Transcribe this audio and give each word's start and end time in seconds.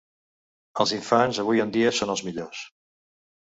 Els 0.83 0.93
infants 0.97 1.41
avui 1.45 1.63
en 1.67 1.77
dia 1.77 1.95
són 2.01 2.17
els 2.17 2.27
millors. 2.31 2.67